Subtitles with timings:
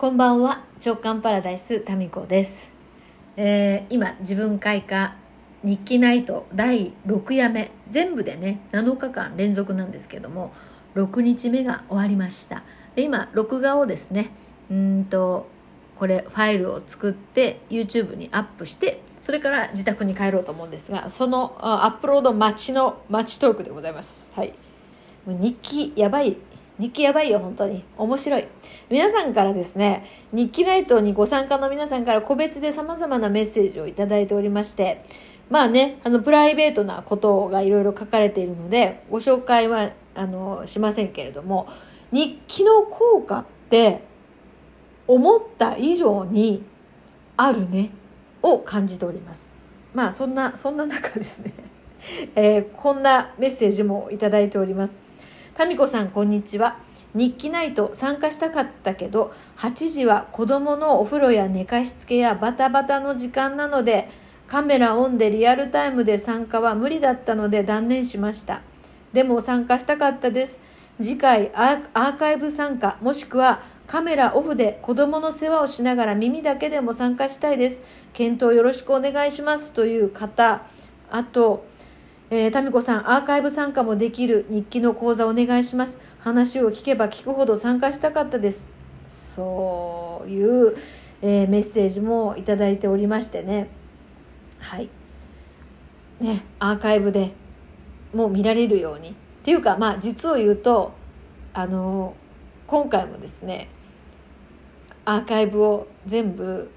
[0.00, 0.64] こんばんは。
[0.82, 2.70] 直感パラダイスタミコです、
[3.36, 5.14] えー今自分開花
[5.62, 10.54] 日記ナイト第6夜目全部でね7日間連続なんですけども
[10.94, 12.62] 6日目が終わりました。
[12.94, 14.30] で今録画をですね
[14.70, 15.50] うんと
[15.96, 24.32] これファイルを作って YouTube にアップしてそれから自宅に帰ろうと思うんですがそのアップロード待ちの待ちトークでございます。
[24.34, 24.54] はい。
[25.26, 26.38] 日記やばい
[26.80, 27.84] 日記やばいよ本当に。
[27.98, 28.48] 面白い。
[28.88, 35.04] 皆さんからですね日記ナイトにご参加の皆さんから個別で様々なメッセージをいただいておりまして
[35.50, 41.68] まあねあのプライベートなことがいろいろ書かれているのでご紹介はあのしませんけれども
[42.12, 44.02] 日記の効果って
[45.06, 46.64] 思った以上に
[47.36, 47.90] あるね
[48.42, 49.50] を感じております。
[49.92, 51.52] まあそんなそんな中ですね、
[52.34, 55.00] えーこんなメッセージもいただいております。
[55.60, 56.78] タミコさんこんにちは。
[57.12, 64.08] 日記ナイト参加したかったけど8時は子供のお風呂や寝かしつけやバタバタの時間なので
[64.46, 68.62] カメラオンでリアルタイムで参加は無理だったので断念しました。
[69.12, 70.60] でも参加したかったです。
[70.98, 77.82] 次回アーアーカイブ参加もしくはカメラオフで子供の世話をしながら耳だけでも参加したいです。
[78.14, 79.74] 検討よろしくお願いします。
[79.74, 80.62] という方
[81.10, 81.68] あと
[82.32, 86.00] えー、タミコさん、アーカイブ参加もできる日記の講座お願いします。
[86.20, 88.70] 話を聞けば聞くほど参加したかったです。
[89.08, 90.76] そういう、
[91.22, 93.68] えーメッセージもいただいておりましてね。
[94.60, 94.88] はい。
[96.20, 97.32] ね、アーカイブで
[98.14, 99.10] もう見られるように。
[99.10, 100.92] っていうか、まあ、実を言うと、
[101.52, 102.14] あの
[102.68, 103.68] 今回もですね、
[105.04, 106.70] アーカイブを全部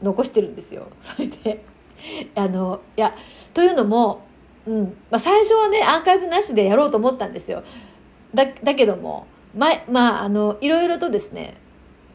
[0.00, 0.86] 残してるんですよ。
[1.00, 1.64] それで、
[2.34, 3.14] あの、いや、
[3.54, 4.20] というのも、
[4.66, 7.62] うん、まあ、最初はね、アーカイブなしでやろうと思ったんですよ。
[8.34, 11.54] だ、だけども、前、まあ、あの、いろいろとですね、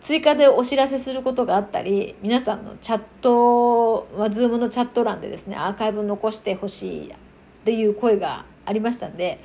[0.02, 7.16] 追加でお知らせすることがあったり、皆さんのチャット、まあ、 Zoom のチャット欄でですね、アーカイブ残してほしいっ
[7.64, 9.40] ていう声がありましたんで、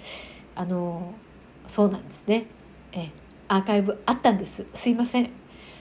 [0.55, 1.15] あの、
[1.67, 2.47] そうなんですね。
[2.93, 3.11] え、
[3.49, 4.67] アーカイブあったんです。
[4.73, 5.31] すいません。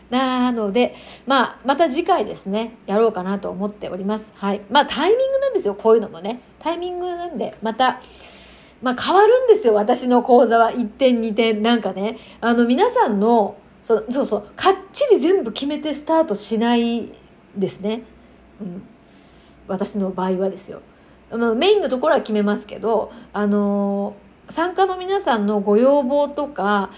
[0.10, 0.96] なので、
[1.26, 4.34] まあ、また次回ですね、やろうかなと思っております。
[4.38, 4.62] はい。
[4.70, 6.42] まあ、タイミングなんですよ、こういうのもね。
[6.60, 8.02] タイミングなんで、また、
[8.82, 10.72] まあ、変わるんですよ、私の講座は。
[10.72, 11.64] 1点、2点。
[11.64, 17.10] なんかね、あの、皆さんの、そうそうそう、かっちり全部決めてスタートしない
[17.56, 18.04] ですね。
[18.62, 18.84] うん。
[19.68, 20.82] 私の場合はですよ。
[21.56, 24.16] メインのところは決めますけど、あの
[24.48, 26.92] 参加の皆さんのご要望とか、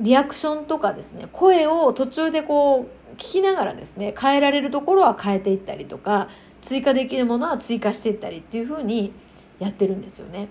[0.00, 6.28] リアクションとかですね、声を途中でこう、聞きながらですね、変えられるところは変えていったりとか、
[6.60, 9.12] 追加できるものは追加していったりっていうふうに
[9.58, 10.48] やってるんですよね。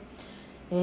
[0.72, 0.75] え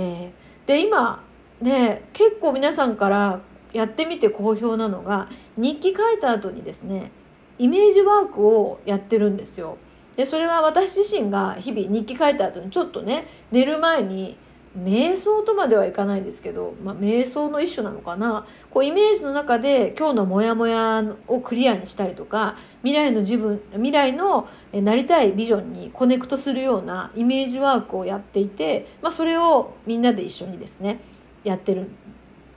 [0.49, 1.22] ーで、今、
[1.61, 3.41] ね、結構皆さんから
[3.72, 7.11] やってみて好評なのが、日記書いた後にですね、
[7.59, 9.78] イメージワークをやってるんですよ。
[10.17, 14.37] で、それは私自身が日々日記書いた後にちょっとね、寝る前に
[14.77, 18.47] 瞑想とまではいかないですけど、まあ、瞑想の一種なのかな。
[18.71, 31.00] こう、イメージの中で今日のモヤモヤをクリアにしたりとか、未来の自分、未来のなりたいビジョンにコネクトするようなイメージワークをやっていて、まあ、それをみんなで一緒にですね、
[31.44, 31.91] やってる、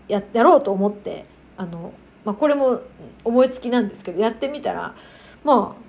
[0.07, 1.25] や、やろうと思って、
[1.57, 1.93] あの、
[2.23, 2.81] まあ、これも
[3.25, 4.95] 思いつきなんですけど、やってみたら、
[5.43, 5.85] まあ、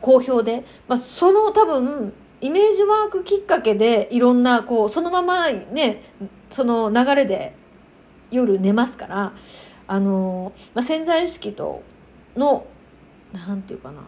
[0.00, 6.02] 好評で、まあ、その多分、イメージワークきっかけでいろんな、こう、そのままね、
[6.50, 7.54] その流れで
[8.30, 9.32] 夜寝ますから、
[9.86, 11.82] あの、まあ、潜在意識と
[12.36, 12.66] の、
[13.32, 14.02] なんていうかな、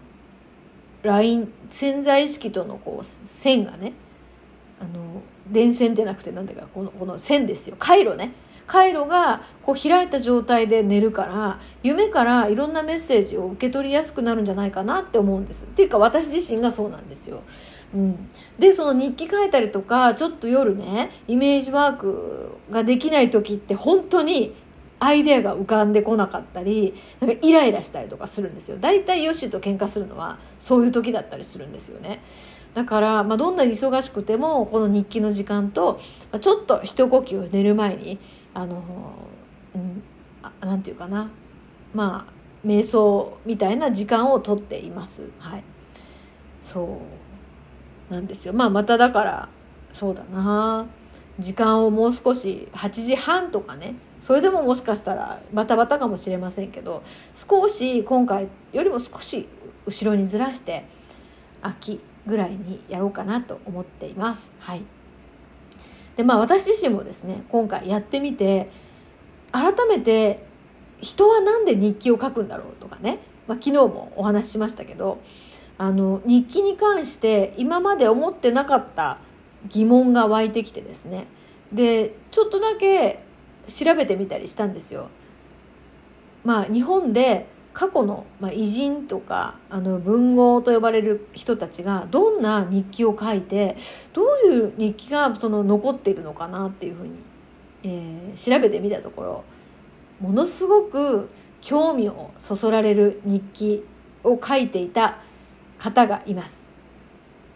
[1.03, 3.93] ライン、潜在意識とのこう、線がね、
[4.81, 7.77] あの、電線でなくてなんだか、この、この線ですよ。
[7.79, 8.33] 回路ね。
[8.69, 15.65] 回路がこう開いた状態で寝るから、夢からいろんなメッセージを受け取りやすくなるんじゃないかなって思うんです。
[15.65, 17.41] っていうか私自身がそうなんですよ。
[17.95, 18.29] うん。
[18.59, 24.55] で、その日記書いたりとか、ちょっと夜ね、イメージワークができない時って本当に
[25.01, 28.77] アイデアが浮かんでこなかったり、なんかイライラしたりとかするんですよ。
[28.79, 32.21] 大体ヨッシーと喧嘩するのはそういう時だったりするんですよね。
[32.75, 35.99] だから、まあ、どんなに忙しくても、この日記の時間と、
[36.31, 38.19] まあちょっと一呼吸寝る前に、
[38.55, 38.83] あの、
[39.75, 40.03] うん、
[40.43, 41.31] あなんていうかな。
[41.95, 45.31] まあ、瞑想みたいな時間をとっています。
[45.39, 45.65] はい。
[46.63, 47.01] そ
[48.11, 48.13] う。
[48.13, 48.53] なんですよ。
[48.53, 49.49] まあ、まただから、
[49.93, 50.87] そうだな。
[51.39, 53.95] 時間をもう少し、8時半とかね。
[54.21, 57.03] それでももしかしたらバタバタかもしれませんけど、
[57.35, 59.49] 少し今回よりも少し
[59.87, 60.85] 後ろにずらして、
[61.63, 64.51] 秋ぐらいにやろうかなと思っています。
[64.59, 64.83] はい。
[66.19, 68.69] で、まあ私自身もですね、今回やってみて、
[69.53, 70.45] 改めて
[71.01, 75.21] 人は何で日記を書くんだろうとかね、まあ、昨日もお話ししましたけど
[75.79, 79.19] あの日記に関して今まで思ってなかった
[79.69, 81.27] 疑問が湧いてきてですね
[81.73, 83.25] でちょっとだけ
[83.67, 85.09] 調べてみたりしたんですよ。
[86.43, 87.47] まあ日本で
[87.79, 93.77] 過去の、まあ、偉人とかあの文豪と呼ばれる人たちがどんな日記を書いて
[94.13, 97.13] どういう日記がその残っているのかなっていうふうに、
[97.85, 99.45] えー、調べてみたところ
[100.19, 101.29] ものすごく
[101.61, 103.85] 興味をそそられる日記
[104.25, 105.19] を書いていた
[105.79, 106.67] 方がいます。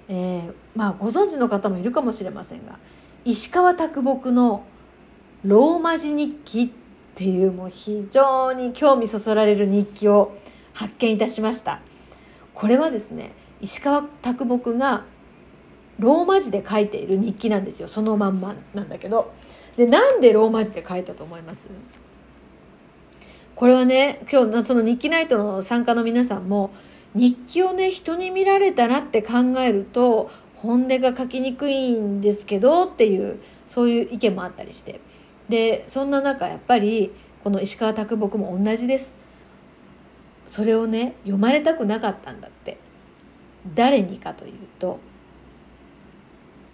[0.08, 2.78] えー、まあご存知の方もいるかもしれませんが
[3.24, 4.62] 石川啄木の
[5.42, 6.72] 「ローマ字日記」
[7.12, 10.36] っていうもう非常に興味そそられる日記を
[10.72, 11.80] 発見いたしました。
[12.54, 15.04] これはですね石川啄木が
[15.98, 17.88] ローマ字で書いている日記なんですよ。
[17.88, 19.32] そのまんまなんだけど。
[19.76, 21.68] でなんでローマ字で書いたと思います？
[23.54, 26.70] これはね今日その日記ナイトの参加の皆さんも
[27.14, 33.38] 日記をね人に見られたらって考えると本音が書きにくいんですけどっていう
[33.68, 35.00] そういう意見もあったりして。
[35.52, 37.12] でそんな中やっぱり
[37.44, 39.14] この石川啄木も同じです。
[40.46, 42.78] それをね読まれたくなかったんだって。
[43.74, 44.98] 誰にかというと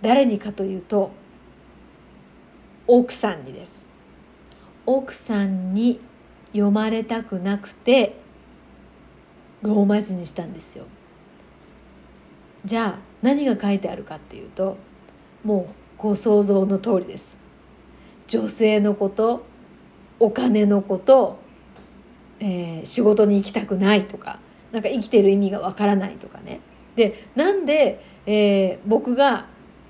[0.01, 1.11] 誰にかというと
[2.87, 3.89] 奥さんにです。
[4.87, 6.01] 奥さんに
[6.53, 8.15] 読まれたくなくて
[9.61, 10.85] ローマ字にしたんですよ。
[12.65, 14.79] じゃあ何が書いてあるかっていうと
[15.43, 17.48] もうご想像の通りです。
[18.29, 19.45] 女性のこと
[20.21, 21.39] お金のこと、
[22.41, 24.39] えー、仕事に行きたくないとか
[24.71, 26.61] なんか生きてる意味がわからないとかね
[26.95, 29.47] でなんで、えー、僕が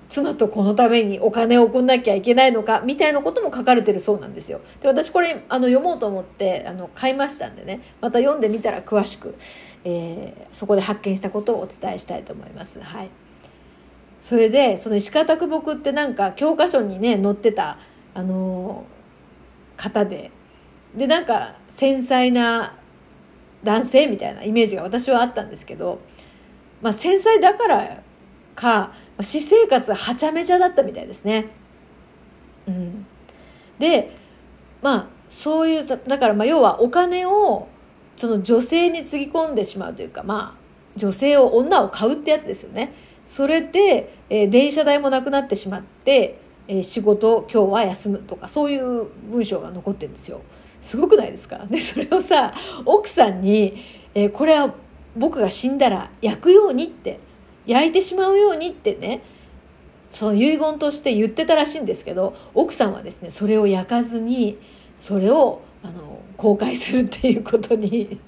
[0.08, 4.60] 妻とこのためにお金を送んなきゃいけないのかみたいなことも書かれてるそうなんですよ。
[4.80, 9.34] で私これあの読もうと思ってあの買いましたんでねまた読んでみたら詳しく、
[9.84, 12.80] えー、そこで発見したことをお伝えしたいと思います。
[12.80, 13.10] はい、
[14.22, 17.78] それでその石川啄木ってなんか教科書にね載ってた
[18.18, 18.84] あの
[19.76, 20.32] 方で
[20.96, 22.74] でなんか繊細な
[23.62, 26.00] 男性みたいなイメージが私はあったんですけど、
[26.82, 28.02] まあ、繊細だから
[28.56, 31.46] か私生活はちゃめちゃだったみたいですね。
[32.66, 33.06] うん、
[33.78, 34.16] で
[34.82, 37.68] まあそういうだからまあ要はお金を
[38.16, 42.92] その女性につぎ込んでしまうというかまあ女性を女を買うってやつですよね。
[43.24, 50.42] それで、えー、電車代もなくなってしまって、えー、仕事今日は休むとかそういう文章が残ってるんですよ。
[50.80, 51.66] すごくないですか？
[51.68, 52.54] でそれをさ
[52.84, 53.82] 奥さんに、
[54.14, 54.72] えー、これは
[55.16, 57.18] 僕が死んだら焼くようにって
[57.66, 59.22] 焼いてしまうようにってね
[60.08, 64.58] その遺言として言ってたらしいんですけど奥さんはですねそれを焼かずに
[64.96, 68.20] それをあの公開するっていうことに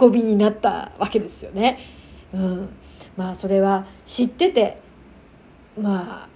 [0.00, 1.78] 運びになったわけですよね。
[2.32, 2.68] うん、
[3.16, 4.80] まあそれは知ってて
[5.78, 6.28] まあ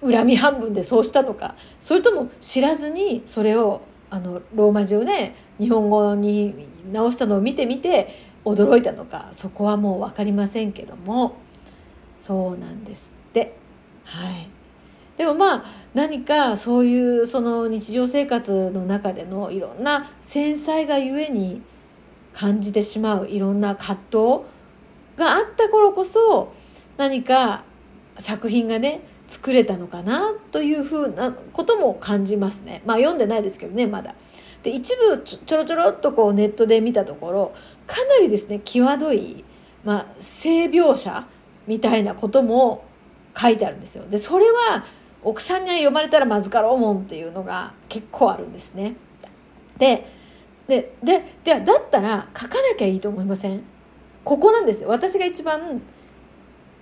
[0.00, 11.36] 恨み半分でそうしたのかそれとも知らずにそれをあのローマ字をね日本語に直したのを見てみて驚いたのかそこはもう分かりませんけども。
[12.20, 13.54] そうなんですって
[14.04, 14.48] はい
[15.16, 15.64] でもまあ
[15.94, 21.62] 何かそういうその日常生活の中でのいろんな繊細がゆえに
[22.32, 24.18] 感じてしまういろんな葛藤
[25.16, 26.52] があった頃こそ
[26.96, 27.64] 何か
[28.16, 34.14] 作品がね作れたのかなというふうなことも感じますねまあ読んでないですけどねまだ。
[34.62, 37.54] で一部ちょろちょろっとこうネットで見たところ
[37.86, 39.44] かなりですね際どい、
[39.84, 41.26] まあ、性描写
[41.68, 42.84] みたいなことも
[43.36, 44.04] 書いてあるんですよ。
[44.10, 44.84] でそれは
[45.22, 48.96] 奥さんには読まれたらまずかろうもんっていうのが結構あるんですね。
[49.78, 50.06] で
[50.66, 53.62] でででだったら書かなきゃいいと思いません？
[54.24, 55.80] ここなんですよ私が一番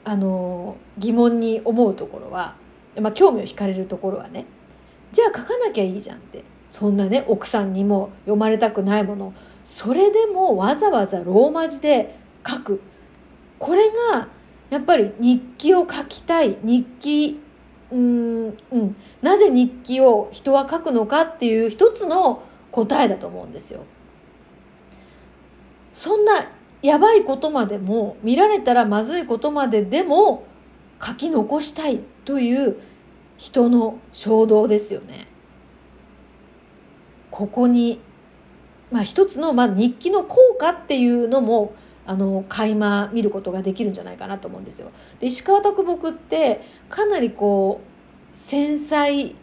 [0.08, 2.54] あの疑問に思うところは、
[3.00, 4.46] まあ、興味を惹かれるところはね
[5.10, 6.44] じゃあ書かなきゃいいじゃんって。
[6.68, 9.32] そんなね奥さんにも読まれたくないもの
[9.64, 12.80] それでもわざわざローマ字で書く。
[13.58, 14.28] これが
[14.68, 16.56] やっぱり日記を書きたい。
[16.62, 17.40] 日記
[17.90, 18.96] うんうん。
[19.22, 23.84] なぜ日記を人は書くのかっていう一つの答えだと思うんですよ。
[25.94, 26.46] そんな
[26.86, 30.46] やばいことまでも見られたらまずいことまででも
[31.04, 32.76] 書き残したいという
[33.38, 35.26] 人の衝動ですよね。
[37.32, 38.00] ここに、
[38.92, 41.74] まあ、一つの、まあ、日記の効果っていうのも
[42.06, 44.92] あの垣間見ることができるんじゃないかなと思うんですよ。
[45.18, 49.34] で石川啄木ってかなりこう繊細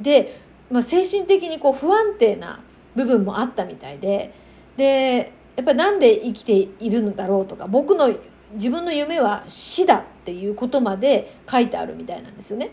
[0.00, 2.60] で、まあ、精神的にこう不安定な
[2.94, 4.32] 部分もあったみたいで
[4.76, 8.14] でやっぱりなんで生きているのだろうとか僕の
[8.52, 12.70] 自分の夢は死だっていうことまで書いてあるみたいなんですよね。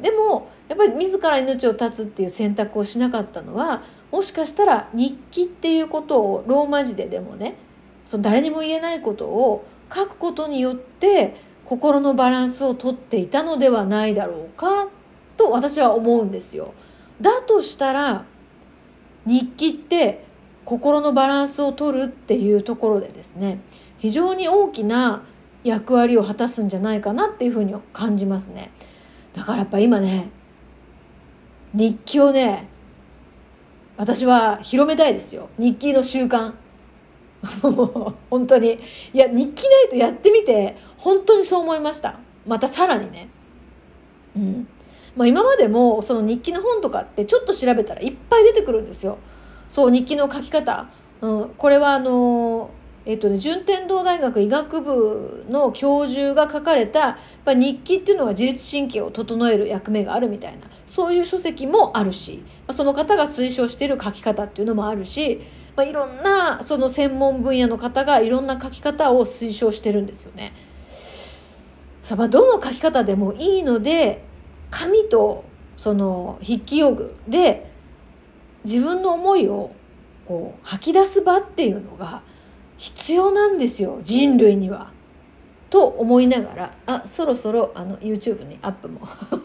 [0.00, 7.56] でもやっぱり自ら命を絶つっていう選択をしなかったのはもしかしたら日記っていうことをローマ字ででもね
[8.04, 14.88] その誰にも言えないことを書くことによって心のバランスをとっていたのではないだろうか
[15.36, 16.74] と私は思うんですよ。
[17.20, 18.24] だとしたら
[19.26, 20.24] 日記って
[20.64, 23.60] 心のバランスを取るっていうところでですね
[23.98, 25.24] 非常に大きな
[25.62, 28.70] 役割を果たすんじゃないかなっていうふうに感じますね。
[29.34, 30.28] だからやっぱ今ね
[31.72, 32.68] 日記をね
[33.96, 35.48] 私は広めたいですよ。
[35.58, 36.52] 日記の習慣。
[38.30, 38.78] 本当に。
[39.12, 42.18] いや日記ないとやってみて本当にそう思いました。
[42.46, 43.28] またさらにね。
[44.36, 44.68] うん。
[45.16, 49.18] まあ今までもその日記の本とかってちょっと調べたらいっぱい出てくるんですよ。
[49.68, 50.88] そう日記の書き方、
[51.20, 52.70] うん、これはあの
[53.06, 65.42] えっとね、順天堂大学医学部の教授が書かれたやっぱ日記っていうのは自律神経を整える役目があるみたいなそういう書籍もあるしその方が推奨している書き方っていうのもあるし
[65.76, 70.52] まあ、いろんなその専門分野の方がいろんな書き方を推奨してるんですよね。
[72.02, 74.24] さあ、まあ、どの書き方でもいいので
[74.70, 75.44] 紙と
[75.76, 77.72] その筆記用具で
[78.64, 79.72] 自分の思いを
[80.26, 82.22] こう吐き出す場っていうのが
[82.76, 84.92] 必要なんですよ人類には。
[85.70, 89.00] と思いながらあそろそろあの YouTube にアップも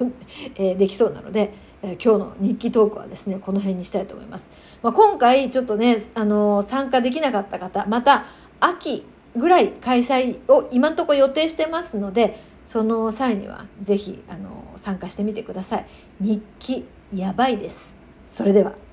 [0.56, 8.26] えー、できそうなのでえー、今日の日記トークはですねこの辺にしたいと思います、まあ、今回ちょっとね、あのー、参加できなかった方また
[8.60, 15.86] 秋ぐらい開催を今のところ予定してますのでその際にはぜひ、あのー、参加してみてください。
[16.20, 17.96] 日記やばいです。
[18.28, 18.88] それでは。